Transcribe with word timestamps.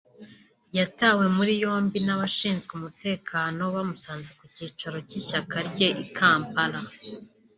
yatawe 0.77 1.23
muri 1.35 1.51
yombi 1.63 1.97
n’abashinzwe 2.05 2.71
umutekano 2.79 3.61
bamusanze 3.75 4.29
ku 4.37 4.43
cyicaro 4.55 4.97
cy’ishyaka 5.07 5.55
rye 5.69 5.87
i 6.03 6.05
Kampala 6.17 6.79